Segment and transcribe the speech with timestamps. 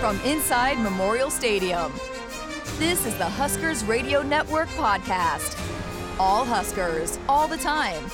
[0.00, 1.92] from inside Memorial Stadium.
[2.78, 5.58] This is the Huskers Radio Network podcast.
[6.18, 8.04] All Huskers, all the time.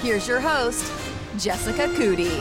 [0.00, 0.92] Here's your host,
[1.38, 2.38] Jessica Coody.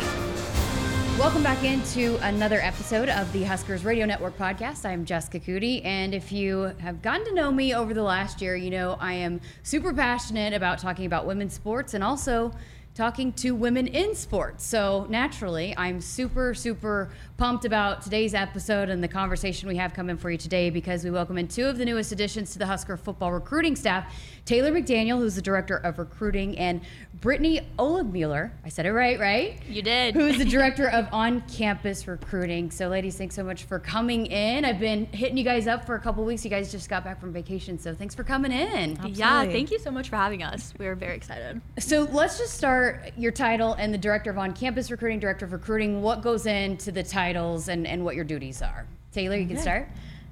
[1.17, 4.85] Welcome back into another episode of the Huskers Radio Network podcast.
[4.85, 8.55] I'm Jessica Coody, and if you have gotten to know me over the last year,
[8.55, 12.51] you know I am super passionate about talking about women's sports and also
[12.97, 14.65] talking to women in sports.
[14.65, 20.17] So naturally, I'm super, super pumped about today's episode and the conversation we have coming
[20.17, 22.97] for you today because we welcome in two of the newest additions to the Husker
[22.97, 24.11] football recruiting staff
[24.47, 26.79] Taylor McDaniel, who's the director of recruiting, and
[27.19, 28.51] Brittany Oligmuller.
[28.63, 29.59] I said it right, right?
[29.67, 30.15] You did.
[30.15, 32.71] Who is the director of on campus recruiting.
[32.71, 34.63] So, ladies, thanks so much for coming in.
[34.63, 36.45] I've been hitting you guys up for a couple weeks.
[36.45, 37.77] You guys just got back from vacation.
[37.77, 38.91] So, thanks for coming in.
[38.91, 39.19] Absolutely.
[39.19, 40.73] Yeah, thank you so much for having us.
[40.79, 41.59] We are very excited.
[41.79, 42.86] So, let's just start
[43.17, 46.01] your title and the director of on campus recruiting, director of recruiting.
[46.01, 48.85] What goes into the titles and, and what your duties are?
[49.11, 49.89] Taylor, you can start.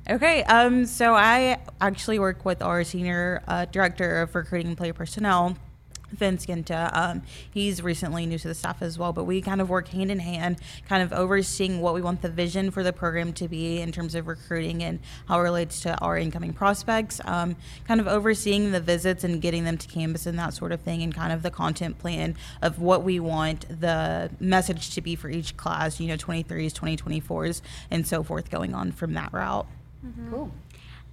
[0.07, 4.93] Okay, um, so I actually work with our senior uh, director of recruiting and player
[4.93, 5.57] personnel,
[6.15, 6.89] Vince Ginta.
[6.95, 7.21] Um,
[7.51, 10.19] he's recently new to the staff as well, but we kind of work hand in
[10.19, 13.91] hand, kind of overseeing what we want the vision for the program to be in
[13.91, 17.55] terms of recruiting and how it relates to our incoming prospects, um,
[17.87, 21.01] kind of overseeing the visits and getting them to campus and that sort of thing,
[21.01, 25.29] and kind of the content plan of what we want the message to be for
[25.29, 29.67] each class, you know, 23s, 2024s, and so forth, going on from that route.
[30.05, 30.29] Mm-hmm.
[30.29, 30.51] Cool.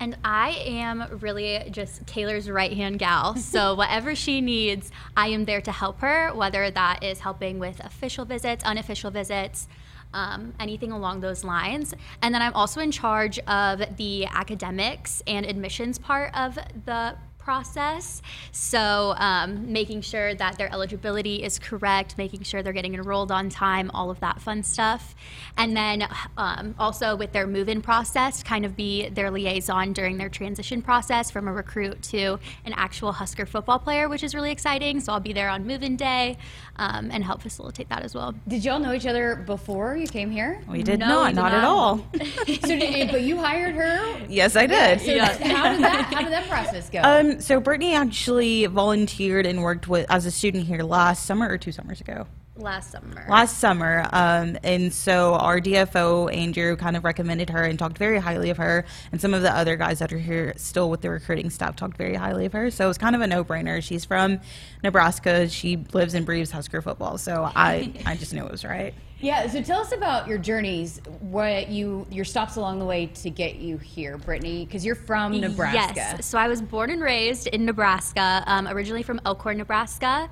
[0.03, 3.37] And I am really just Taylor's right hand gal.
[3.53, 7.79] So, whatever she needs, I am there to help her, whether that is helping with
[7.85, 9.69] official visits, unofficial visits,
[10.13, 11.95] um, anything along those lines.
[12.23, 18.23] And then I'm also in charge of the academics and admissions part of the process.
[18.53, 23.49] So, um, making sure that their eligibility is correct, making sure they're getting enrolled on
[23.49, 25.15] time, all of that fun stuff.
[25.57, 30.19] And then um, also with their move in process, kind of be their liaison during
[30.19, 34.51] their transition process from a recruit to an actual Husker football player, which is really
[34.53, 35.01] exciting.
[35.01, 36.39] So, I'll be there on move in day
[36.77, 38.35] um, and help facilitate that as well.
[38.49, 40.61] Did y'all know each other before you came here?
[40.69, 41.55] We did No, not, we did not, not.
[41.55, 42.07] at all.
[42.61, 44.19] so, did, but you hired her.
[44.29, 45.01] yes, I did.
[45.01, 47.01] So how did that how did that process go?
[47.33, 51.59] Um, so Brittany actually volunteered and worked with as a student here last summer or
[51.59, 52.27] two summers ago.
[52.55, 53.25] Last summer.
[53.31, 58.19] Last summer, um, and so our DFO Andrew kind of recommended her and talked very
[58.19, 61.09] highly of her, and some of the other guys that are here still with the
[61.09, 62.71] recruiting staff talked very highly of her.
[62.71, 63.83] So it was kind of a no-brainer.
[63.83, 64.39] She's from
[64.85, 65.49] Nebraska.
[65.49, 68.93] She lives and breathes Husker football, so I I just knew it was right.
[69.23, 73.31] Yeah, so tell us about your journeys, what you your stops along the way to
[73.31, 75.93] get you here, Brittany, because you're from Nebraska.
[75.95, 76.27] Yes.
[76.27, 80.29] So I was born and raised in Nebraska, um, originally from Elkhorn, Nebraska.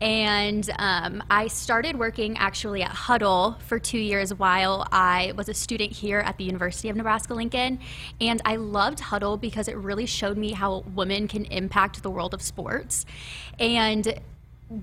[0.00, 5.54] And um, I started working actually at Hudl for two years while I was a
[5.54, 7.80] student here at the University of Nebraska Lincoln.
[8.20, 12.32] And I loved Hudl because it really showed me how women can impact the world
[12.32, 13.06] of sports.
[13.58, 14.20] And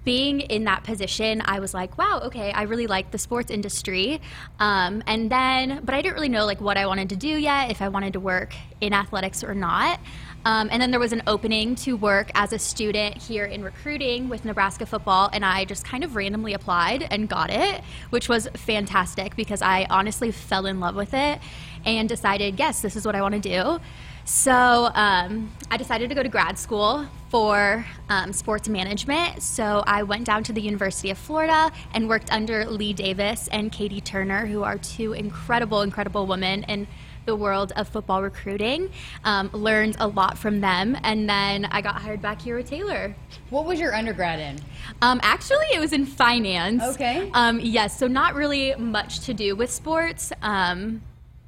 [0.04, 4.20] being in that position, I was like, wow, okay, I really like the sports industry.
[4.60, 7.70] Um, and then, but I didn't really know like what I wanted to do yet,
[7.70, 10.00] if I wanted to work in athletics or not.
[10.46, 14.30] Um, and then there was an opening to work as a student here in recruiting
[14.30, 18.48] with Nebraska football, and I just kind of randomly applied and got it, which was
[18.54, 21.40] fantastic because I honestly fell in love with it
[21.84, 23.80] and decided, yes, this is what I want to do.
[24.26, 29.44] So um, I decided to go to grad school for um, sports management.
[29.44, 33.72] So I went down to the University of Florida and worked under Lee Davis and
[33.72, 36.88] Katie Turner, who are two incredible, incredible women in
[37.26, 38.92] the world of football recruiting.
[39.24, 43.16] Um, learned a lot from them, and then I got hired back here with Taylor.
[43.50, 44.60] What was your undergrad in?
[45.02, 46.84] Um, actually, it was in finance.
[46.84, 47.30] Okay.
[47.34, 50.32] Um, yes, so not really much to do with sports.
[50.42, 51.02] Um,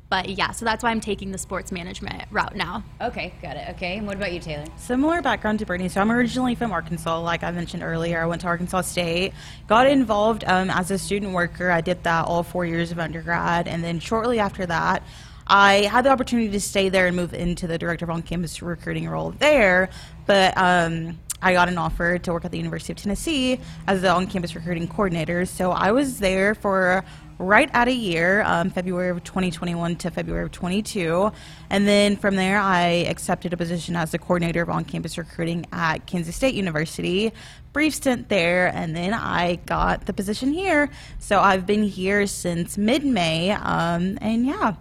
[0.09, 2.83] but yeah, so that's why I'm taking the sports management route now.
[3.01, 3.67] Okay, got it.
[3.71, 4.63] Okay, and what about you, Taylor?
[4.77, 5.89] Similar background to Brittany.
[5.89, 8.21] So I'm originally from Arkansas, like I mentioned earlier.
[8.21, 9.33] I went to Arkansas State,
[9.67, 11.69] got involved um, as a student worker.
[11.69, 15.03] I did that all four years of undergrad, and then shortly after that,
[15.47, 19.09] I had the opportunity to stay there and move into the director of on-campus recruiting
[19.09, 19.89] role there,
[20.25, 20.57] but.
[20.57, 24.55] Um, I got an offer to work at the University of Tennessee as the on-campus
[24.55, 25.45] recruiting coordinator.
[25.45, 27.05] So I was there for
[27.39, 31.31] right at a year, um, February of 2021 to February of 22.
[31.69, 35.67] And then from there, I accepted a position as the coordinator of on campus recruiting
[35.71, 37.31] at Kansas State University.
[37.73, 40.89] Brief stint there, and then I got the position here.
[41.19, 43.51] So I've been here since mid May.
[43.51, 44.73] Um, and yeah.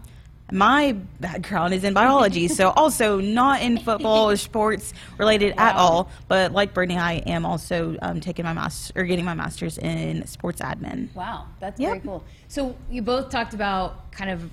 [0.52, 6.08] My background is in biology, so also not in football or sports related at all.
[6.28, 10.24] But like Brittany, I am also um, taking my master or getting my master's in
[10.26, 11.12] sports admin.
[11.14, 11.88] Wow, that's Yep.
[11.90, 12.24] very cool.
[12.48, 14.48] So you both talked about kind of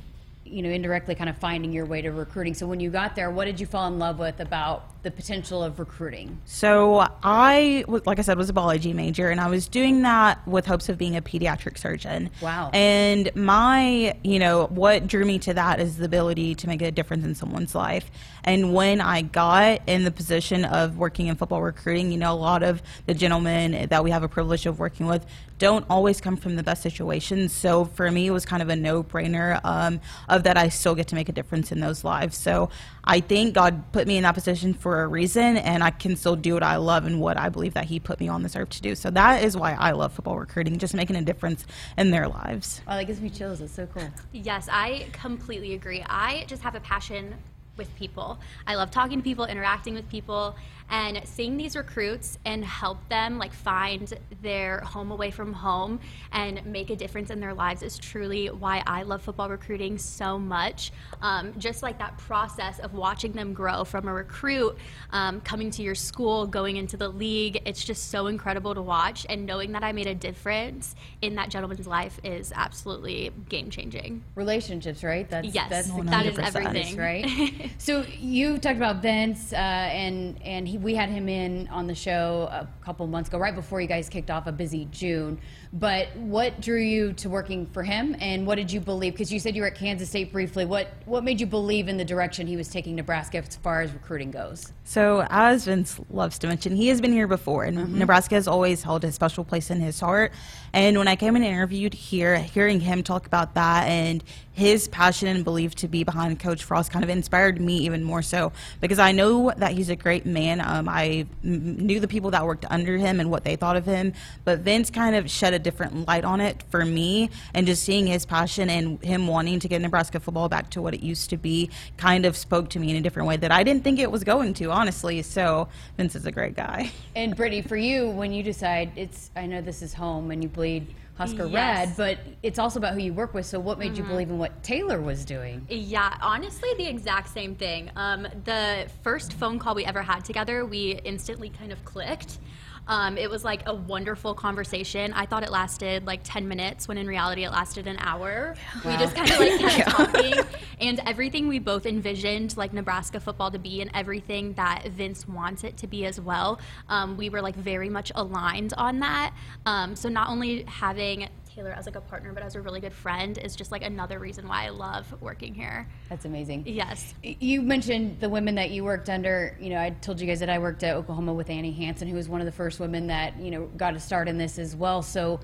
[0.45, 2.53] you know, indirectly kind of finding your way to recruiting.
[2.53, 5.63] So when you got there, what did you fall in love with about the potential
[5.63, 6.39] of recruiting?
[6.45, 10.65] So I, like I said, was a biology major, and I was doing that with
[10.65, 12.29] hopes of being a pediatric surgeon.
[12.41, 12.69] Wow.
[12.73, 16.91] And my, you know, what drew me to that is the ability to make a
[16.91, 18.11] difference in someone's life.
[18.43, 22.35] And when I got in the position of working in football recruiting, you know, a
[22.35, 25.25] lot of the gentlemen that we have a privilege of working with
[25.59, 27.53] don't always come from the best situations.
[27.53, 31.07] So for me, it was kind of a no-brainer um, of that I still get
[31.09, 32.35] to make a difference in those lives.
[32.35, 32.69] So
[33.05, 36.35] I think God put me in that position for a reason, and I can still
[36.35, 38.71] do what I love and what I believe that He put me on this earth
[38.71, 38.93] to do.
[38.93, 41.65] So that is why I love football recruiting, just making a difference
[41.97, 42.81] in their lives.
[42.87, 43.59] Oh, that gives me chills.
[43.59, 44.09] That's so cool.
[44.33, 46.03] Yes, I completely agree.
[46.09, 47.35] I just have a passion
[47.77, 48.39] with people.
[48.67, 50.55] I love talking to people, interacting with people,
[50.89, 55.99] and seeing these recruits and help them like find their home away from home
[56.31, 60.37] and make a difference in their lives is truly why I love football recruiting so
[60.37, 60.91] much.
[61.21, 64.77] Um, just like that process of watching them grow from a recruit
[65.11, 69.25] um, coming to your school, going into the league, it's just so incredible to watch.
[69.29, 74.23] And knowing that I made a difference in that gentleman's life is absolutely game changing.
[74.35, 75.27] Relationships, right?
[75.29, 77.25] That's yes, that's that is everything, right?
[77.77, 81.95] so you talked about Vince uh, and and he we had him in on the
[81.95, 85.39] show a couple months ago, right before you guys kicked off a busy June.
[85.71, 89.13] But what drew you to working for him, and what did you believe?
[89.13, 90.65] Because you said you were at Kansas State briefly.
[90.65, 93.91] What what made you believe in the direction he was taking Nebraska as far as
[93.91, 94.71] recruiting goes?
[94.83, 97.97] So, as Vince loves to mention, he has been here before, and mm-hmm.
[97.99, 100.31] Nebraska has always held a special place in his heart.
[100.73, 105.27] And when I came and interviewed here, hearing him talk about that and his passion
[105.27, 108.99] and belief to be behind Coach Frost kind of inspired me even more so because
[108.99, 110.61] I know that he's a great man.
[110.61, 113.85] Um, I m- knew the people that worked under him and what they thought of
[113.85, 114.13] him,
[114.45, 118.05] but Vince kind of shed a different light on it for me, and just seeing
[118.07, 121.37] his passion and him wanting to get Nebraska football back to what it used to
[121.37, 124.11] be kind of spoke to me in a different way that I didn't think it
[124.11, 125.21] was going to, honestly.
[125.23, 125.67] So
[125.97, 126.91] Vince is a great guy.
[127.15, 130.49] And Brittany, for you, when you decide it's, I know this is home and you
[130.49, 131.89] bleed Husker yes.
[131.89, 133.45] Red, but it's also about who you work with.
[133.45, 134.01] So, what made mm-hmm.
[134.01, 135.65] you believe in what Taylor was doing?
[135.69, 137.91] Yeah, honestly, the exact same thing.
[137.95, 142.39] Um, the first phone call we ever had together, we instantly kind of clicked.
[142.87, 145.13] Um, it was like a wonderful conversation.
[145.13, 148.55] I thought it lasted like 10 minutes when in reality it lasted an hour.
[148.83, 148.91] Wow.
[148.91, 149.85] We just kind of like kept yeah.
[149.85, 150.33] talking
[150.79, 155.63] and everything we both envisioned like Nebraska football to be and everything that Vince wants
[155.63, 156.59] it to be as well.
[156.89, 159.33] Um, we were like very much aligned on that.
[159.65, 162.93] Um, so not only having Taylor as like a partner, but as a really good
[162.93, 165.87] friend is just like another reason why I love working here.
[166.09, 166.63] That's amazing.
[166.65, 167.13] Yes.
[167.21, 169.55] You mentioned the women that you worked under.
[169.59, 172.15] You know, I told you guys that I worked at Oklahoma with Annie Hansen, who
[172.15, 174.75] was one of the first women that you know got a start in this as
[174.75, 175.01] well.
[175.01, 175.39] So,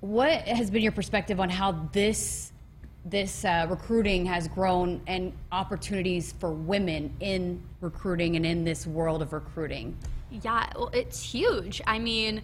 [0.00, 2.52] what has been your perspective on how this
[3.04, 9.22] this uh, recruiting has grown and opportunities for women in recruiting and in this world
[9.22, 9.96] of recruiting?
[10.30, 11.82] Yeah, well, it's huge.
[11.86, 12.42] I mean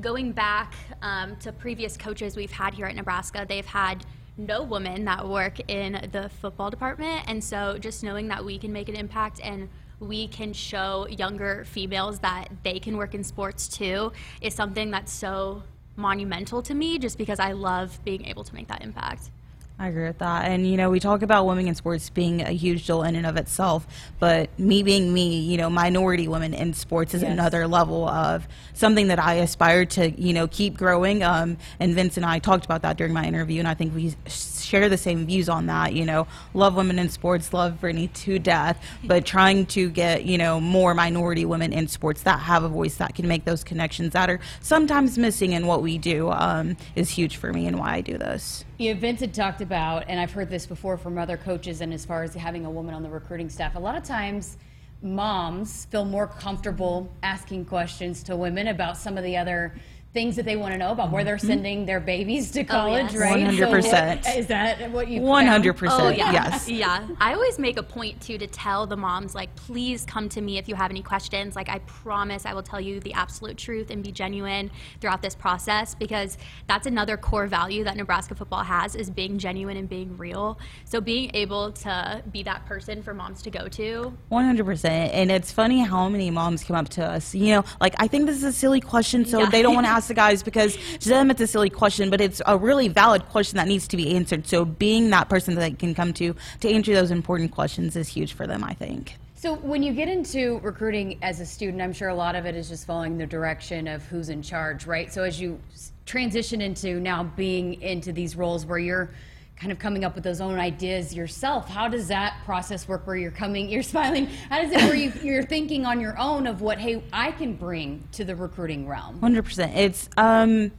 [0.00, 4.04] going back um, to previous coaches we've had here at Nebraska, they've had
[4.36, 7.22] no women that work in the football department.
[7.26, 11.64] And so just knowing that we can make an impact and we can show younger
[11.64, 14.12] females that they can work in sports too
[14.42, 15.62] is something that's so
[15.96, 19.30] monumental to me just because I love being able to make that impact.
[19.78, 20.46] I agree with that.
[20.46, 23.26] And, you know, we talk about women in sports being a huge deal in and
[23.26, 23.86] of itself,
[24.18, 27.30] but me being me, you know, minority women in sports is yes.
[27.30, 31.22] another level of something that I aspire to, you know, keep growing.
[31.22, 34.14] Um, and Vince and I talked about that during my interview, and I think we
[34.26, 35.92] share the same views on that.
[35.92, 40.38] You know, love women in sports, love Brittany to death, but trying to get, you
[40.38, 44.14] know, more minority women in sports that have a voice that can make those connections
[44.14, 47.96] that are sometimes missing in what we do um, is huge for me and why
[47.96, 48.64] I do this.
[48.78, 52.04] Yeah, Vince had talked about, and I've heard this before from other coaches, and as
[52.04, 54.58] far as having a woman on the recruiting staff, a lot of times
[55.00, 59.74] moms feel more comfortable asking questions to women about some of the other
[60.16, 61.46] things that they want to know about where they're mm-hmm.
[61.46, 63.16] sending their babies to college, oh, yes.
[63.16, 63.46] right?
[63.46, 64.24] 100%.
[64.24, 65.88] So is that what you 100%.
[65.90, 66.32] Oh, yeah.
[66.32, 66.70] Yes.
[66.70, 67.06] Yeah.
[67.20, 70.56] I always make a point too to tell the moms like please come to me
[70.56, 71.54] if you have any questions.
[71.54, 74.70] Like I promise I will tell you the absolute truth and be genuine
[75.02, 79.76] throughout this process because that's another core value that Nebraska football has is being genuine
[79.76, 80.58] and being real.
[80.86, 84.16] So being able to be that person for moms to go to.
[84.32, 84.84] 100%.
[84.86, 88.24] And it's funny how many moms come up to us, you know, like I think
[88.24, 89.50] this is a silly question so yeah.
[89.50, 92.20] they don't want to ask the guys because to them it's a silly question, but
[92.20, 94.46] it's a really valid question that needs to be answered.
[94.46, 98.08] So being that person that they can come to to answer those important questions is
[98.08, 99.16] huge for them, I think.
[99.34, 102.56] So when you get into recruiting as a student, I'm sure a lot of it
[102.56, 105.12] is just following the direction of who's in charge, right?
[105.12, 105.60] So as you
[106.06, 109.10] transition into now being into these roles where you're
[109.56, 111.68] kind of coming up with those own ideas yourself.
[111.68, 114.26] How does that process work where you're coming, you're smiling?
[114.50, 117.54] How does it where you, you're thinking on your own of what, hey, I can
[117.54, 119.18] bring to the recruiting realm?
[119.20, 119.74] 100%.
[119.74, 120.72] It's um,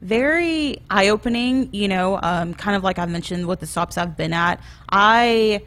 [0.00, 4.16] very eye opening, you know, um, kind of like I mentioned with the stops I've
[4.16, 4.60] been at.
[4.88, 5.62] I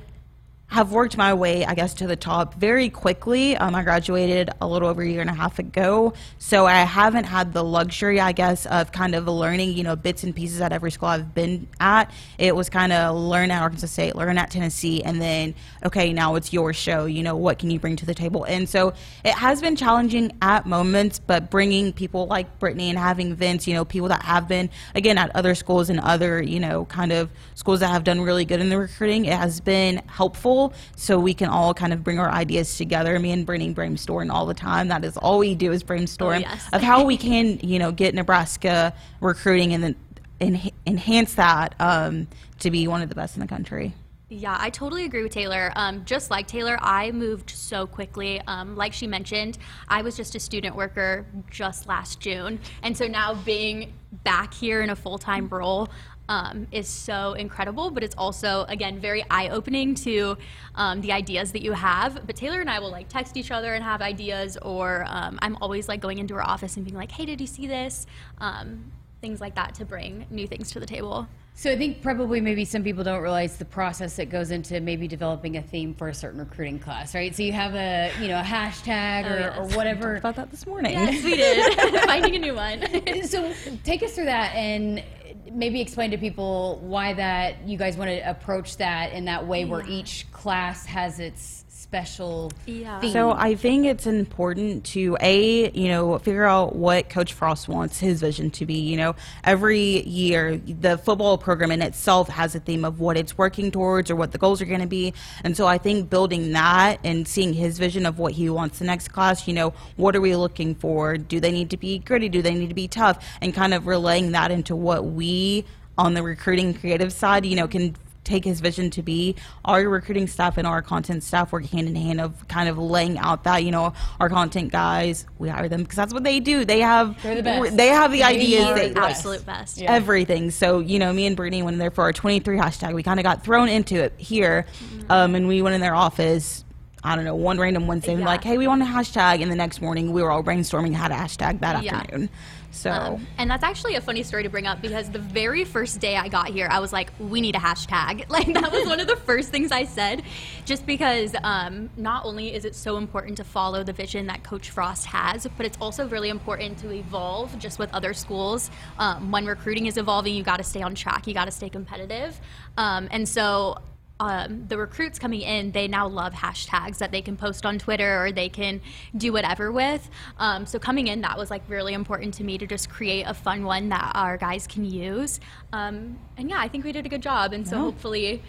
[0.71, 3.57] have worked my way, I guess, to the top very quickly.
[3.57, 7.25] Um, I graduated a little over a year and a half ago, so I haven't
[7.25, 10.71] had the luxury, I guess, of kind of learning, you know, bits and pieces at
[10.71, 12.09] every school I've been at.
[12.37, 16.35] It was kind of learn at Arkansas State, learn at Tennessee, and then, okay, now
[16.35, 17.03] it's your show.
[17.03, 18.45] You know, what can you bring to the table?
[18.45, 18.93] And so
[19.25, 23.73] it has been challenging at moments, but bringing people like Brittany and having Vince, you
[23.73, 27.29] know, people that have been, again, at other schools and other, you know, kind of
[27.55, 30.60] schools that have done really good in the recruiting, it has been helpful
[30.95, 33.17] so we can all kind of bring our ideas together.
[33.19, 34.87] Me and Brittany brainstorm all the time.
[34.89, 36.69] That is all we do is brainstorm Oh, yes.
[36.73, 39.95] of how we can, you know, get Nebraska recruiting and then
[40.39, 42.27] en- enhance that um,
[42.59, 43.93] to be one of the best in the country.
[44.33, 45.73] Yeah, I totally agree with Taylor.
[45.75, 48.39] Um, just like Taylor, I moved so quickly.
[48.47, 49.57] Um, like she mentioned,
[49.89, 52.57] I was just a student worker just last June.
[52.81, 53.91] And so now being
[54.23, 55.89] back here in a full time role
[56.31, 60.37] um, is so incredible, but it's also, again, very eye opening to
[60.75, 62.25] um, the ideas that you have.
[62.25, 65.57] But Taylor and I will like text each other and have ideas, or um, I'm
[65.57, 68.07] always like going into her office and being like, hey, did you see this?
[68.37, 71.27] Um, things like that to bring new things to the table.
[71.53, 75.07] So I think probably maybe some people don't realize the process that goes into maybe
[75.07, 77.35] developing a theme for a certain recruiting class, right?
[77.35, 79.57] So you have a you know a hashtag or, yes.
[79.57, 80.15] or whatever.
[80.15, 80.93] About that this morning.
[80.93, 82.01] Yes, we did.
[82.05, 82.81] Finding a new one.
[83.27, 85.03] so take us through that and
[85.53, 89.65] maybe explain to people why that you guys want to approach that in that way
[89.65, 92.99] where each class has its special Yeah.
[92.99, 93.11] theme.
[93.11, 97.99] So I think it's important to a you know figure out what Coach Frost wants
[97.99, 98.75] his vision to be.
[98.75, 103.37] You know, every year the football program in itself has a theme of what it's
[103.37, 106.51] working towards or what the goals are going to be, and so I think building
[106.53, 109.47] that and seeing his vision of what he wants the next class.
[109.47, 111.17] You know, what are we looking for?
[111.17, 112.29] Do they need to be gritty?
[112.29, 113.25] Do they need to be tough?
[113.41, 115.65] And kind of relaying that into what we
[115.97, 119.35] on the recruiting creative side, you know, can take his vision to be
[119.65, 123.17] our recruiting staff and our content staff work hand in hand of kind of laying
[123.17, 126.63] out that you know our content guys we hire them because that's what they do
[126.63, 127.77] they have They're the best.
[127.77, 128.99] they have the They ideas they, the.
[129.03, 129.79] Absolute best.
[129.81, 129.91] Yeah.
[129.91, 133.01] everything so you know me and Brittany went in there for our 23 hashtag we
[133.01, 134.67] kind of got thrown into it here
[135.09, 136.63] um, and we went in their office
[137.03, 138.27] I don't know, one random Wednesday, and Yeah.
[138.27, 139.41] like, hey, we want a hashtag.
[139.41, 141.95] And the next morning, we were all brainstorming how to hashtag that Yeah.
[141.95, 142.29] afternoon.
[142.71, 145.99] So, Um, and that's actually a funny story to bring up because the very first
[145.99, 148.25] day I got here, I was like, we need a hashtag.
[148.31, 150.23] Like, that was one of the first things I said,
[150.63, 154.69] just because um, not only is it so important to follow the vision that Coach
[154.69, 158.71] Frost has, but it's also really important to evolve just with other schools.
[158.97, 161.67] Um, when recruiting is evolving, you got to stay on track, you got to stay
[161.69, 162.39] competitive.
[162.77, 163.77] Um, and so,
[164.21, 168.23] um, the recruits coming in, they now love hashtags that they can post on Twitter
[168.23, 168.79] or they can
[169.17, 170.07] do whatever with.
[170.37, 173.33] Um, so coming in, that was like really important to me to just create a
[173.33, 175.39] fun one that our guys can use.
[175.73, 178.43] Um, and yeah, I think we did a good job, and so hopefully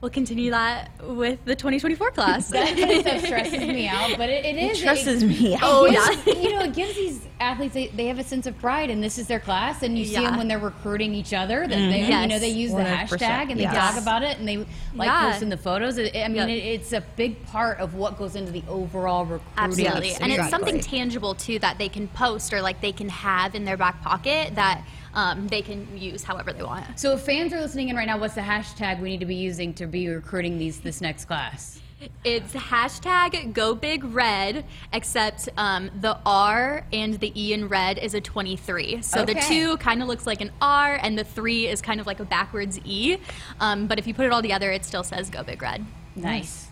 [0.00, 2.48] we'll continue that with the 2024 class.
[2.48, 5.60] that kind of stresses me out, but it, it it is stresses it, me out.
[5.62, 6.10] Oh, yeah.
[6.26, 9.18] you know, it gives these athletes they, they have a sense of pride, and this
[9.18, 11.66] is their class, and you see them when they're recruiting each other.
[11.66, 11.90] That mm-hmm.
[11.90, 13.74] they, you know, they use the 100%, hashtag and they yes.
[13.74, 14.58] talk about it, and they
[14.94, 15.30] like Yeah.
[15.30, 15.98] posting the photos.
[15.98, 16.48] It, I mean, Yep.
[16.48, 19.52] it, it's a big part of what goes into the overall recruiting.
[19.56, 20.14] Absolutely.
[20.14, 23.64] And it's something tangible too that they can post or like they can have in
[23.64, 26.98] their back pocket that um, they can use however they want.
[26.98, 29.34] So, if fans are listening in right now, what's the hashtag we need to be
[29.34, 31.80] using to be recruiting these this next class?
[32.24, 38.14] It's hashtag go big red, except um, the R and the E in red is
[38.14, 39.02] a 23.
[39.02, 42.06] So the two kind of looks like an R, and the three is kind of
[42.06, 43.18] like a backwards E.
[43.60, 45.84] Um, but if you put it all together, it still says go big red.
[46.16, 46.69] Nice.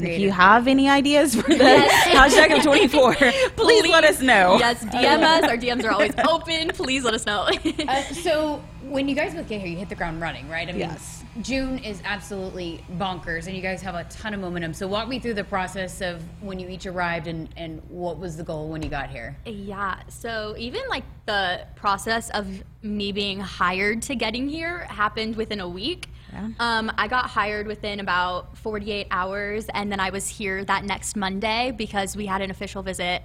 [0.00, 1.54] And if you have any ideas for the
[2.06, 3.14] hashtag of 24,
[3.56, 4.56] please, let us know.
[4.58, 5.44] Yes, DM us.
[5.44, 6.68] Our DMs are always open.
[6.70, 7.48] Please let us know.
[7.86, 10.68] Uh, so when you guys both get here, you hit the ground running, right?
[10.68, 11.22] I mean, Yes.
[11.42, 14.74] June is absolutely bonkers, and you guys have a ton of momentum.
[14.74, 18.36] So walk me through the process of when you each arrived and, and what was
[18.36, 19.36] the goal when you got here.
[19.46, 20.00] Yeah.
[20.08, 22.48] So even like the process of
[22.82, 26.08] me being hired to getting here happened within a week.
[26.40, 26.78] Yeah.
[26.78, 31.16] Um, I got hired within about 48 hours, and then I was here that next
[31.16, 33.22] Monday because we had an official visit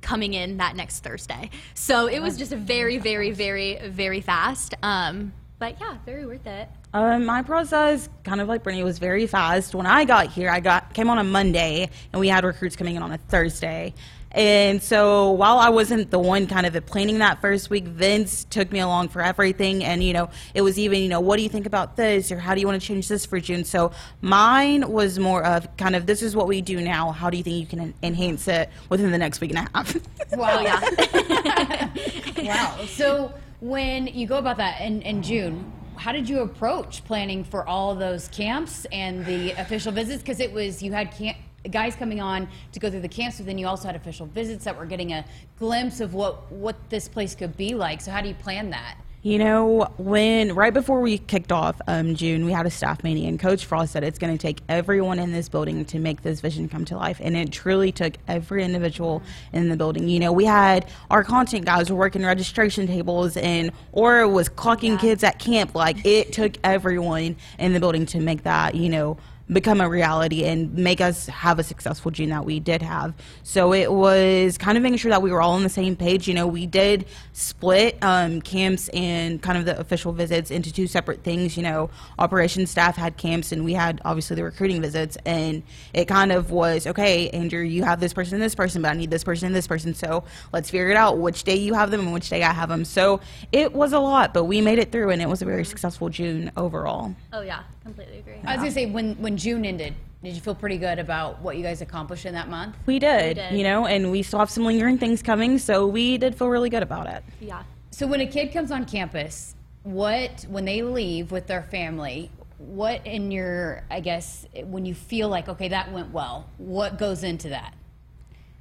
[0.00, 1.50] coming in that next Thursday.
[1.74, 4.74] So it was just very, very, very, very fast.
[4.82, 6.68] Um, but yeah, very worth it.
[6.94, 9.74] Um, my process, kind of like Brittany, was very fast.
[9.74, 12.96] When I got here, I got came on a Monday, and we had recruits coming
[12.96, 13.94] in on a Thursday.
[14.32, 18.70] And so while I wasn't the one kind of planning that first week, Vince took
[18.70, 19.82] me along for everything.
[19.82, 22.30] And, you know, it was even, you know, what do you think about this?
[22.30, 23.64] Or how do you want to change this for June?
[23.64, 27.10] So mine was more of kind of this is what we do now.
[27.10, 29.96] How do you think you can enhance it within the next week and a half?
[30.32, 30.60] Wow.
[30.60, 31.90] yeah.
[32.44, 32.84] wow.
[32.86, 37.66] So when you go about that in, in June, how did you approach planning for
[37.66, 40.22] all those camps and the official visits?
[40.22, 41.36] Because it was, you had camp
[41.68, 44.64] guys coming on to go through the camps, but then you also had official visits
[44.64, 45.24] that were getting a
[45.58, 48.00] glimpse of what what this place could be like.
[48.00, 48.96] So how do you plan that?
[49.22, 53.26] You know, when right before we kicked off um, June, we had a staff meeting,
[53.26, 56.40] and Coach Frost said it's going to take everyone in this building to make this
[56.40, 60.08] vision come to life, and it truly took every individual in the building.
[60.08, 64.92] You know, we had our content guys were working registration tables, and Aura was clocking
[64.92, 65.00] yeah.
[65.00, 65.74] kids at camp.
[65.74, 69.18] Like it took everyone in the building to make that, you know,
[69.52, 73.14] become a reality and make us have a successful June that we did have.
[73.42, 76.28] So it was kind of making sure that we were all on the same page.
[76.28, 80.86] You know, we did split um, camps and kind of the official visits into two
[80.86, 81.56] separate things.
[81.56, 85.16] You know, operations staff had camps and we had obviously the recruiting visits.
[85.26, 88.92] And it kind of was okay, Andrew, you have this person and this person, but
[88.92, 89.94] I need this person and this person.
[89.94, 92.68] So let's figure it out which day you have them and which day I have
[92.68, 92.84] them.
[92.84, 93.20] So
[93.52, 96.08] it was a lot, but we made it through and it was a very successful
[96.08, 97.14] June overall.
[97.32, 98.34] Oh, yeah, completely agree.
[98.44, 101.40] I was going to say, when, when June ended, did you feel pretty good about
[101.40, 102.76] what you guys accomplished in that month?
[102.84, 105.86] We did, we did, you know, and we still have some lingering things coming, so
[105.86, 107.24] we did feel really good about it.
[107.40, 107.62] Yeah.
[107.90, 113.06] So when a kid comes on campus, what when they leave with their family, what
[113.06, 117.48] in your I guess when you feel like okay that went well, what goes into
[117.48, 117.72] that?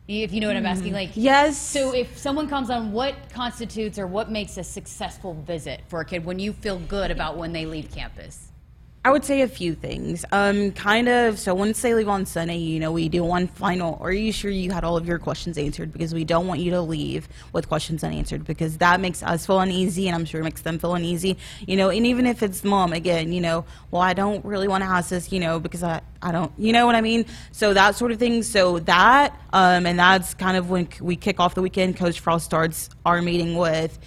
[0.08, 1.20] If you know what I'm asking, like hmm.
[1.20, 1.58] yes.
[1.58, 6.06] So if someone comes on, what constitutes or what makes a successful visit for a
[6.06, 8.49] kid when you feel good about when they leave campus?
[9.06, 10.26] I would say a few things.
[10.34, 11.40] Um, kind of.
[11.40, 13.98] So once they leave on Sunday, you know, we do one final.
[14.02, 15.94] Are you sure you had all of your questions answered?
[15.94, 19.62] Because we don't want you to leave with questions unanswered because that makes us feel
[19.62, 21.38] uneasy, and I'm sure makes them feel uneasy.
[21.66, 24.84] You know, and even if it's mom again, you know, well, I don't really want
[24.84, 27.26] to ask this, you know, because I I don't, you know what I mean?
[27.54, 28.44] So that sort of thing.
[28.44, 31.96] So that, um, and that's kind of when we kick off the weekend.
[31.96, 33.98] Coach Frost starts our meeting with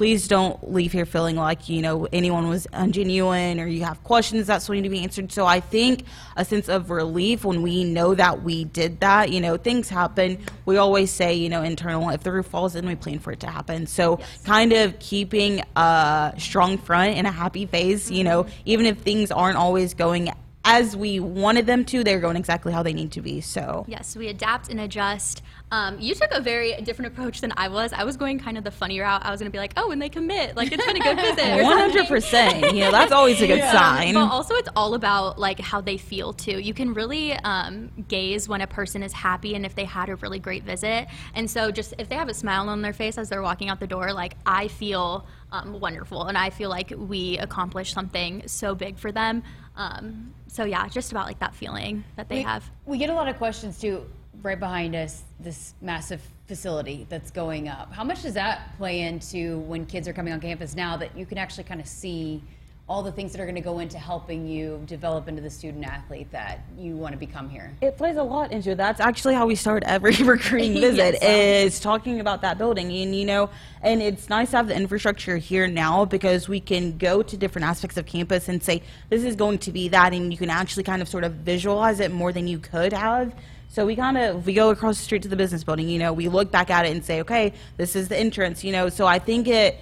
[0.00, 4.46] please don't leave here feeling like you know anyone was ungenuine or you have questions
[4.46, 6.04] that still need to be answered so i think
[6.38, 10.38] a sense of relief when we know that we did that you know things happen
[10.64, 13.40] we always say you know internal if the roof falls in we plan for it
[13.40, 14.42] to happen so yes.
[14.46, 18.62] kind of keeping a strong front and a happy face you know mm-hmm.
[18.64, 20.32] even if things aren't always going
[20.64, 23.40] as we wanted them to, they're going exactly how they need to be.
[23.40, 25.42] So yes, we adapt and adjust.
[25.72, 27.92] Um, you took a very different approach than I was.
[27.92, 29.24] I was going kind of the funny route.
[29.24, 31.16] I was going to be like, oh, when they commit, like it's been a good
[31.36, 31.62] visit.
[31.62, 32.74] One hundred percent.
[32.74, 33.72] You know, that's always a good yeah.
[33.72, 34.14] sign.
[34.14, 36.58] But also, it's all about like how they feel too.
[36.58, 40.16] You can really um, gaze when a person is happy and if they had a
[40.16, 41.06] really great visit.
[41.34, 43.78] And so, just if they have a smile on their face as they're walking out
[43.78, 48.74] the door, like I feel um, wonderful, and I feel like we accomplished something so
[48.74, 49.44] big for them.
[49.76, 52.68] Um, so yeah, just about like that feeling that they we, have.
[52.86, 54.04] We get a lot of questions too
[54.42, 57.92] right behind us this massive facility that's going up.
[57.92, 61.26] How much does that play into when kids are coming on campus now that you
[61.26, 62.42] can actually kind of see
[62.90, 65.84] all the things that are going to go into helping you develop into the student
[65.84, 67.72] athlete that you want to become here?
[67.80, 68.78] It plays a lot into it.
[68.78, 71.22] That's actually how we start every recruiting visit yes.
[71.22, 72.90] Um, is talking about that building.
[72.90, 73.48] And you know,
[73.80, 77.68] and it's nice to have the infrastructure here now because we can go to different
[77.68, 80.82] aspects of campus and say this is going to be that and you can actually
[80.82, 83.32] kind of sort of visualize it more than you could have
[83.70, 85.88] so we kind of we go across the street to the business building.
[85.88, 88.64] You know, we look back at it and say, okay, this is the entrance.
[88.64, 89.78] You know, so I think it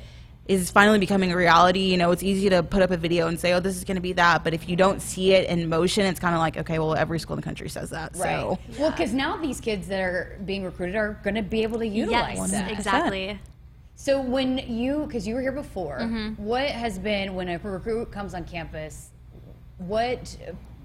[0.46, 1.80] is finally becoming a reality.
[1.80, 3.96] You know, it's easy to put up a video and say, oh, this is going
[3.96, 4.44] to be that.
[4.44, 7.18] But if you don't see it in motion, it's kind of like, okay, well, every
[7.18, 8.14] school in the country says that.
[8.14, 8.40] Right.
[8.40, 8.58] So.
[8.68, 8.80] Yeah.
[8.80, 11.86] Well, because now these kids that are being recruited are going to be able to
[11.86, 12.70] utilize yes, that.
[12.70, 13.40] exactly.
[13.94, 16.42] So when you, because you were here before, mm-hmm.
[16.42, 19.10] what has been when a recruit comes on campus?
[19.78, 20.36] What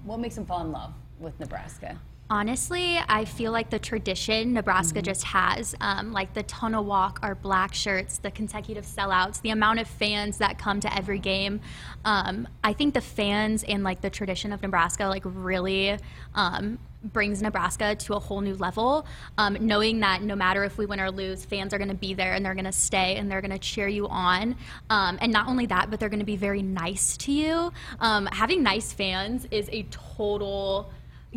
[0.04, 1.98] what makes them fall in love with Nebraska?
[2.30, 5.04] Honestly, I feel like the tradition Nebraska mm-hmm.
[5.04, 9.80] just has, um, like the tunnel walk, our black shirts, the consecutive sellouts, the amount
[9.80, 11.60] of fans that come to every game.
[12.06, 15.98] Um, I think the fans and like the tradition of Nebraska, like really.
[16.34, 16.78] Um,
[17.12, 19.06] brings Nebraska to a whole new level.
[19.36, 22.14] Um, knowing that no matter if we win or lose, fans are going to be
[22.14, 24.56] there and they're going to stay and they're going to cheer you on.
[24.88, 27.72] Um, and not only that, but they're going to be very nice to you.
[28.00, 30.90] Um, having nice fans is a total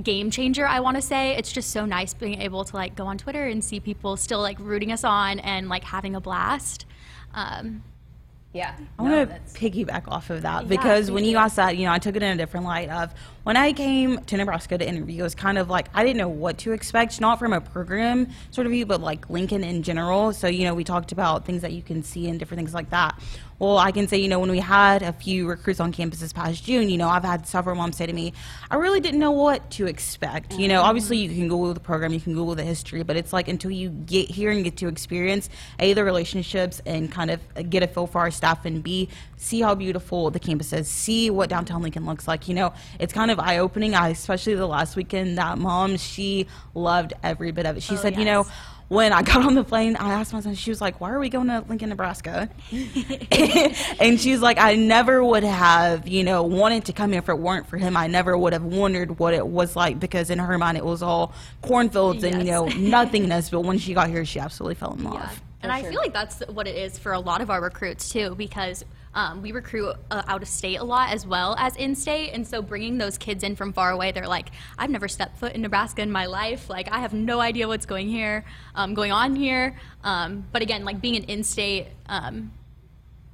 [0.03, 1.35] game changer i want to say.
[1.35, 4.41] It's just so nice being able to like go on twitter and see people still
[4.41, 6.85] like rooting us on and like having a blast.
[7.33, 7.83] Um,
[8.57, 8.73] Yeah.
[8.97, 11.85] I No, want to piggyback off of that Yeah, because when you asked that, you
[11.85, 14.85] know, I took it in a different light of when I came to Nebraska to
[14.85, 17.61] interview, it was kind of like I didn't know what to expect, not from a
[17.61, 20.33] program sort of view, but like Lincoln in general.
[20.33, 22.89] So, you know, we talked about things that you can see and different things like
[22.89, 23.21] that.
[23.59, 26.31] Well, I can say, you know, when we had a few recruits on campus this
[26.31, 28.33] past June, you know, I've had several moms say to me,
[28.69, 30.53] I really didn't know what to expect.
[30.53, 33.33] You know, obviously you can Google the program, you can Google the history, but it's
[33.33, 37.39] like until you get here and get to experience A, the relationships and kind of
[37.69, 41.29] get a feel for our staff, and B, see how beautiful the campus is, see
[41.29, 42.47] what downtown Lincoln looks like.
[42.47, 43.93] You know, it's kind of eye opening.
[43.95, 47.83] I, especially the last weekend, that mom, she loved every bit of it.
[47.83, 48.45] She Oh, said, you know,
[48.89, 51.19] when I got on the plane, I asked my son, she was like, why are
[51.19, 52.49] we going to Lincoln, Nebraska?
[53.99, 57.29] and she was like, I never would have, you know, wanted to come here if
[57.29, 57.97] it weren't for him.
[57.97, 61.03] I never would have wondered what it was like because in her mind it was
[61.03, 63.49] all cornfields and, you know, nothingness.
[63.49, 65.15] But when she got here, she absolutely fell in love.
[65.15, 65.29] Yeah.
[65.61, 68.35] And I feel like that's what it is for a lot of our recruits too,
[68.35, 72.31] because um, we recruit uh, out of state a lot as well as in state.
[72.33, 75.53] And so bringing those kids in from far away, they're like, I've never stepped foot
[75.53, 76.69] in Nebraska in my life.
[76.69, 79.75] Like, I have no idea what's going here, um, going on here.
[80.03, 82.51] Um, but again, like being an in state, um,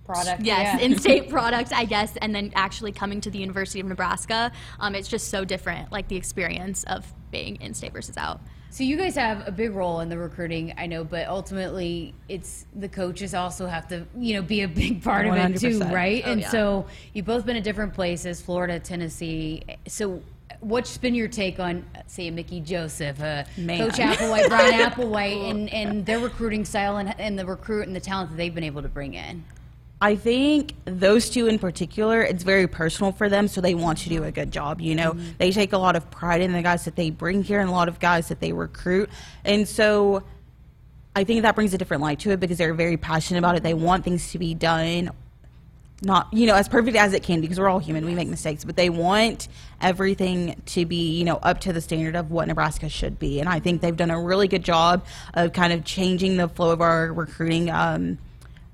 [0.06, 0.42] product.
[0.44, 0.86] yes, yeah.
[0.86, 5.08] in-state product, I guess, and then actually coming to the University of Nebraska, um, it's
[5.08, 8.42] just so different, like the experience of being in-state versus out.
[8.74, 12.66] So you guys have a big role in the recruiting, I know, but ultimately it's
[12.74, 16.24] the coaches also have to, you know, be a big part of it too, right?
[16.26, 16.50] Oh, and yeah.
[16.50, 19.62] so you've both been at different places, Florida, Tennessee.
[19.88, 20.24] So
[20.60, 26.04] what's been your take on, say, Mickey Joseph, uh, Coach Applewhite, Brian Applewhite, and, and
[26.04, 28.90] their recruiting style and, and the recruit and the talent that they've been able to
[28.90, 29.44] bring in?
[30.04, 34.10] I think those two in particular, it's very personal for them, so they want to
[34.10, 34.82] do a good job.
[34.82, 37.62] You know, they take a lot of pride in the guys that they bring here
[37.62, 39.10] and a lot of guys that they recruit.
[39.46, 40.24] And so
[41.16, 43.64] I think that brings a different light to it because they're very passionate about it.
[43.64, 45.12] They want things to be done
[46.02, 48.66] not you know as perfect as it can because we're all human we make mistakes
[48.66, 49.48] but they want
[49.80, 53.48] everything to be you know up to the standard of what nebraska should be and
[53.48, 56.82] i think they've done a really good job of kind of changing the flow of
[56.82, 58.18] our recruiting um,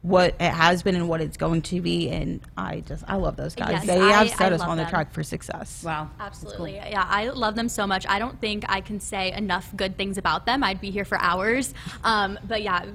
[0.02, 3.36] what it has been and what it's going to be and i just i love
[3.36, 5.84] those guys Yes, they I- have set I us love on the track for success
[5.84, 6.10] Wow.
[6.20, 6.76] Absolutely.
[6.76, 8.06] Yeah, I love them so much.
[8.08, 10.64] I don't think I can say enough good things about them.
[10.64, 11.74] I'd be here for hours.
[12.04, 12.86] Um, but yeah,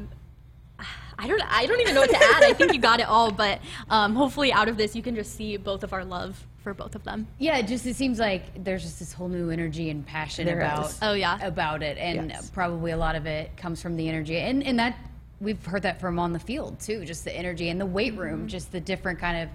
[1.18, 2.42] I don't I don't even know what to add.
[2.42, 5.34] I think you got it all, but um, hopefully out of this you can just
[5.36, 7.26] see both of our love for both of them.
[7.38, 10.58] Yeah, it just it seems like there's just this whole new energy and passion There
[10.60, 10.98] about is.
[11.02, 11.38] Oh, yeah.
[11.46, 12.50] about it, and Yes.
[12.50, 14.96] probably a lot of it comes from the energy, and and that
[15.40, 18.40] we've heard that from on the field too, just the energy and the weight room,
[18.40, 18.48] mm-hmm.
[18.48, 19.48] just the different kind of.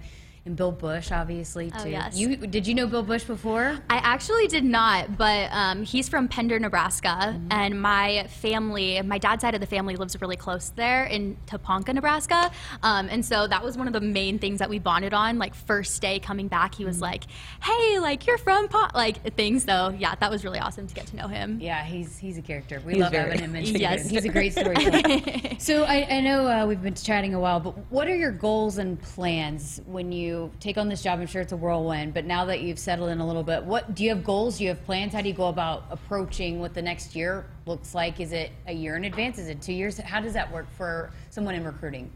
[0.50, 1.76] And Bill Busch, obviously, too.
[1.78, 2.18] Oh, yes.
[2.18, 3.78] You did you know Bill Busch before?
[3.88, 9.42] I actually did not, but um, he's from Pender, Nebraska, and my family, my dad's
[9.42, 12.50] side of the family lives really close there in Toponka, Nebraska,
[12.82, 15.38] um, and so that was one of the main things that we bonded on.
[15.38, 17.26] Like first day coming back, he was like,
[17.62, 21.06] "Hey, like you're from Pon-, like things." So yeah, that was really awesome to get
[21.06, 21.60] to know him.
[21.60, 22.82] Yeah, he's he's a character.
[22.84, 23.54] We He's love very- having him.
[23.54, 24.10] In Yes.
[24.10, 25.54] he's a great storyteller.
[25.60, 28.78] so I, I know uh, we've been chatting a while, but what are your goals
[28.78, 31.20] and plans when you take on this job?
[31.20, 33.94] I'm sure it's a whirlwind, but now that you've settled in a little bit, what
[33.94, 34.58] do you have goals?
[34.58, 35.12] Do you have plans?
[35.12, 38.20] How do you go about approaching what the next year looks like?
[38.20, 39.38] Is it a year in advance?
[39.38, 39.98] Is it two years?
[39.98, 42.10] How does that work for someone in recruiting?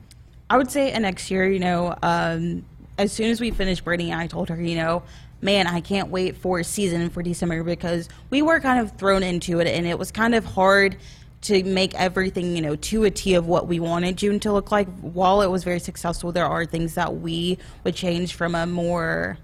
[0.48, 2.64] I would say uh, next year, you know, um,
[2.96, 5.02] as soon as we finished Brittany, I told her, you know,
[5.40, 9.60] man, I can't wait for season for December because we were kind of thrown into
[9.60, 10.96] it and it was kind of hard
[11.44, 14.70] to make everything, you know, to a T of what we wanted June to look
[14.70, 14.88] like.
[15.00, 19.38] While it was very successful, there are things that we would change from a more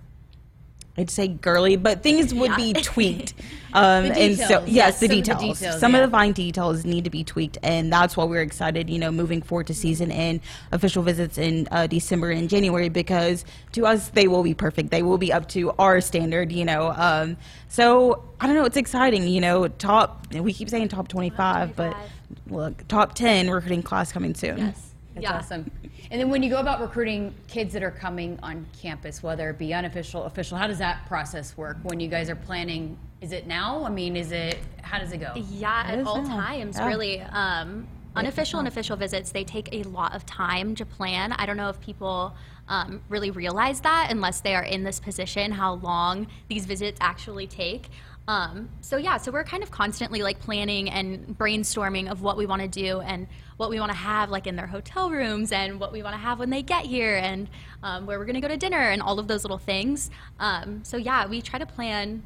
[1.01, 3.35] I'd say girly, but things would be tweaked.
[3.73, 5.59] Um, and so, yes, yes, the some of the details.
[5.61, 5.99] details, some yeah.
[6.01, 8.91] of the fine details need to be tweaked, and that's why we're excited.
[8.91, 10.41] You know, moving forward to season and
[10.73, 14.91] official visits in uh, December and January because to us they will be perfect.
[14.91, 16.51] They will be up to our standard.
[16.51, 17.37] You know, um,
[17.69, 18.65] so I don't know.
[18.65, 19.29] It's exciting.
[19.29, 20.27] You know, top.
[20.35, 22.11] We keep saying top twenty-five, but 25.
[22.49, 24.59] look, top ten recruiting class coming soon.
[24.59, 24.90] Yes.
[25.21, 25.39] That's yeah.
[25.39, 25.71] awesome.
[26.11, 29.59] And then when you go about recruiting kids that are coming on campus, whether it
[29.59, 32.99] be unofficial, official, how does that process work when you guys are planning?
[33.21, 33.85] Is it now?
[33.85, 35.33] I mean, is it, how does it go?
[35.37, 36.37] Yeah, at all now.
[36.37, 36.87] times, Yeah.
[36.87, 37.21] really.
[37.21, 41.33] Um, unofficial and official visits, they take a lot of time to plan.
[41.33, 42.35] I don't know if people
[42.69, 47.47] um, really realize that unless they are in this position, how long these visits actually
[47.47, 47.89] take.
[48.31, 52.47] Um, so yeah, so we're kind of constantly like planning and brainstorming of what we
[52.47, 55.81] want to do and what we want to have like in their hotel rooms and
[55.81, 57.51] what we want to have when they get here and
[57.83, 60.13] um, where we're going to go to dinner and all of those little things.
[60.39, 62.23] Um, so yeah, we try to plan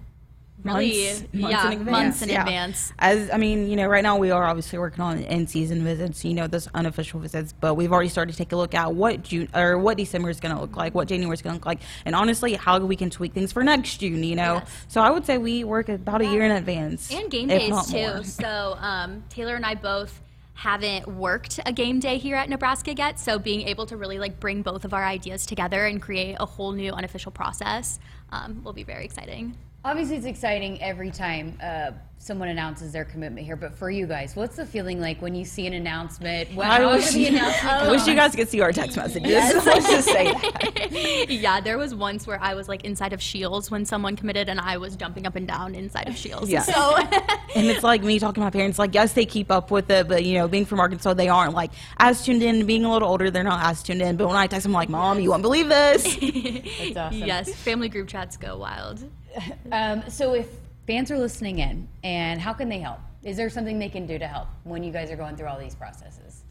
[0.65, 1.91] really, months, months yeah, in advance.
[1.91, 2.41] months in Yeah.
[2.43, 2.93] advance.
[2.99, 6.35] As I mean, you know, right now we are obviously working on in-season visits, you
[6.35, 9.49] know, those unofficial visits, but we've already started to take a look at what June
[9.55, 11.81] or what December is going to look like, what January is going to look like,
[12.05, 14.25] and honestly, how we can tweak things for next June.
[14.25, 14.71] You know, Yes.
[14.89, 17.97] so I would say we work about a year in advance, and game days too.
[17.99, 18.25] more.
[18.25, 20.21] So um, Taylor and I both
[20.57, 23.19] haven't worked a game day here at Nebraska yet.
[23.19, 26.47] So being able to really like bring both of our ideas together and create a
[26.47, 27.99] whole new unofficial process
[28.31, 29.57] um, will be very exciting.
[29.85, 33.55] Obviously, it's exciting every time uh, someone announces their commitment here.
[33.55, 36.55] But for you guys, what's the feeling like when you see an announcement?
[36.55, 39.31] Well, I wish, the announcement I wish you guys could see our text messages.
[39.67, 41.27] Let's just say that.
[41.29, 44.59] yeah, there was once where I was like inside of Shields when someone committed, and
[44.59, 46.49] I was jumping up and down inside of Shields.
[46.49, 46.63] Yeah.
[46.63, 46.97] So
[47.55, 50.09] And it's like me talking to my parents, like, yes, they keep up with it,
[50.09, 52.65] but, you know, being from Arkansas, they aren't, like, as tuned in.
[52.65, 54.17] Being a little older, they're not as tuned in.
[54.17, 56.03] But when I text them, like, Mom, you won't believe this.
[56.05, 57.19] That's awesome.
[57.19, 59.05] yes, family group chats go wild.
[59.73, 60.47] Um, so if
[60.87, 63.01] fans are listening in, and how can they help?
[63.23, 65.59] Is there something they can do to help when you guys are going through all
[65.59, 66.43] these processes?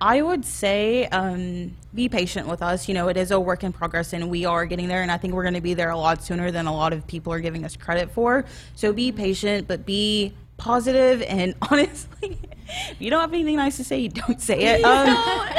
[0.00, 2.88] I would say um, be patient with us.
[2.88, 5.02] You know, it is a work in progress, and we are getting there.
[5.02, 7.06] And I think we're going to be there a lot sooner than a lot of
[7.06, 8.44] people are giving us credit for.
[8.74, 10.34] So be patient, but be.
[10.64, 14.82] And honestly, if you don't have anything nice to say, you don't say it.
[14.84, 15.16] Um,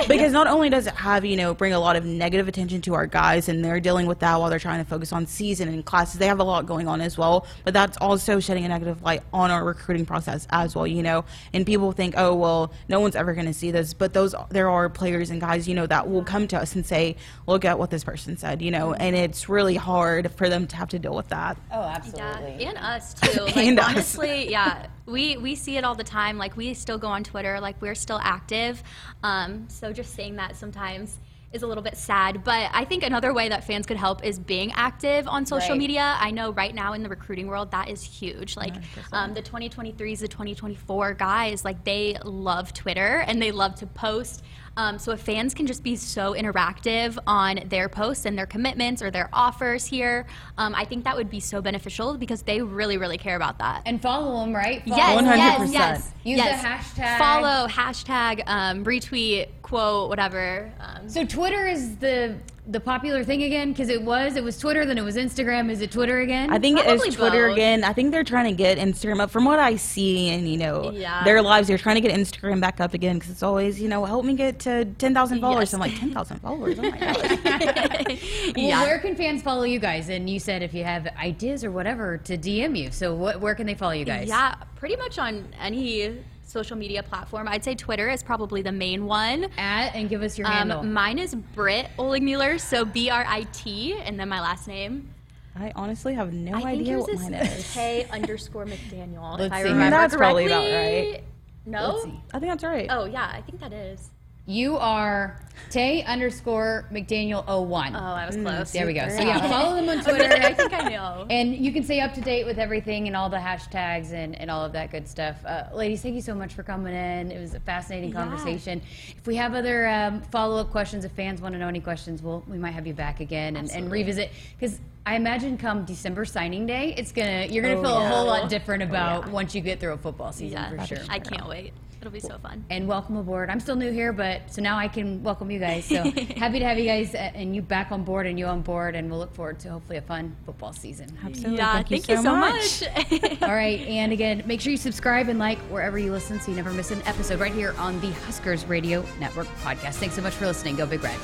[0.08, 2.94] because not only does it have you know bring a lot of negative attention to
[2.94, 5.86] our guys, and they're dealing with that while they're trying to focus on season and
[5.86, 6.20] classes.
[6.20, 7.46] They have a lot going on as well.
[7.63, 10.88] But that's also shedding a negative light on our recruiting process as well.
[10.88, 14.13] You know, and people think, oh well, no one's ever going to see this, but
[14.13, 17.16] those there are players and guys, you know, that will come to us and say,
[17.48, 20.76] look at what this person said, you know, and it's really hard for them to
[20.76, 21.58] have to deal with that.
[21.72, 22.58] Oh, absolutely.
[22.60, 23.44] Yeah, and us too.
[23.54, 23.89] Like And us.
[23.89, 26.38] honestly, yeah, we we see it all the time.
[26.38, 27.60] Like we still go on Twitter.
[27.60, 28.82] Like we're still active.
[29.24, 31.18] Um, so just saying that sometimes
[31.52, 32.44] is a little bit sad.
[32.44, 35.78] But I think another way that fans could help is being active on social Right.
[35.78, 36.16] media.
[36.20, 38.58] I know right now in the recruiting world that is huge.
[38.58, 38.74] Like
[39.12, 44.44] um, the 2023s, the 2024 guys, like they love Twitter and they love to post.
[44.76, 49.02] Um, so if fans can just be so interactive on their posts and their commitments
[49.02, 50.26] or their offers here,
[50.58, 53.84] um, I think that would be so beneficial because they really, really care about that.
[53.86, 54.84] And follow them, right?
[54.84, 55.38] Follow Yes, 100%.
[55.38, 56.12] yes, yes.
[56.24, 57.18] Use the hashtag.
[57.20, 60.72] Follow, hashtag, um, retweet, quote, whatever.
[60.80, 64.86] Um, So Twitter is the the popular thing again because it was it was Twitter
[64.86, 65.69] then it was Instagram.
[65.69, 66.49] Is it Twitter again?
[66.49, 67.58] I think Probably it's Twitter both.
[67.58, 67.84] again.
[67.84, 69.32] I think they're trying to get Instagram up.
[69.32, 71.23] From what I see, and you know, Yeah.
[71.26, 74.06] their lives, they're trying to get Instagram back up again because it's always, you know,
[74.06, 75.67] help me get to ten thousand followers.
[75.69, 75.73] Yes.
[75.73, 76.80] I'm like ten thousand followers.
[76.80, 78.19] Oh my gosh.
[78.56, 78.82] Well, yeah.
[78.84, 80.10] where can fans follow you guys?
[80.10, 82.91] And you said if you have ideas or whatever to DM you.
[82.91, 84.28] So what, where can they follow you guys?
[84.28, 86.17] Yeah, pretty much on any
[86.54, 87.48] social media platform.
[87.48, 89.46] I'd say Twitter is probably the main one.
[89.58, 90.80] At and give us your handle.
[90.80, 95.10] Um, mine is Britt Oligmuller, so B R I T, and then my last name.
[95.56, 97.74] I honestly have no I think idea yours what is mine is.
[97.74, 99.38] K underscore McDaniel.
[99.38, 99.70] Let's if I see.
[99.70, 101.24] remember That's probably about right.
[101.66, 101.89] No.
[101.89, 102.22] Let's see.
[102.34, 102.88] I think that's right.
[102.89, 104.10] Oh yeah, I think that is.
[104.46, 107.96] You are Tay underscore McDaniel 01.
[107.96, 108.72] Oh, I was close.
[108.74, 109.08] there we go.
[109.08, 109.48] So Yeah.
[109.48, 110.26] follow them on Twitter.
[110.36, 111.26] I think I know.
[111.30, 114.52] And you can stay up to date with everything and all the hashtags and, and
[114.52, 115.38] all of that good stuff.
[115.46, 117.32] Uh, ladies, thank you so much for coming in.
[117.32, 118.16] It was a fascinating Yeah.
[118.16, 118.82] conversation.
[119.18, 122.22] If we have other um, follow up questions, if fans want to know any questions,
[122.22, 124.30] we'll, we might have you back again and, and revisit.
[124.60, 128.26] Because I imagine come December signing day, it's gonna you're gonna Oh, feel a whole
[128.26, 129.32] lot different about yeah.
[129.34, 131.04] once you get through a football season yeah, for sure.
[131.10, 131.74] I can't wait.
[132.00, 132.66] It'll be so fun.
[132.70, 133.50] and welcome aboard.
[133.50, 135.86] I'm still new here, but so now I can welcome you guys.
[135.86, 136.04] So
[136.36, 138.96] happy to have you guys uh, and you back on board and you on board,
[138.96, 141.08] and we'll look forward to hopefully a fun football season.
[141.24, 141.58] Absolutely.
[141.58, 142.84] Yeah, thank, you so, much.
[143.42, 146.58] All right, and again, make sure you subscribe and like wherever you listen so you
[146.58, 149.94] never miss an episode right here on the Huskers Radio Network podcast.
[149.94, 150.76] Thanks so much for listening.
[150.76, 151.18] Go Big Red.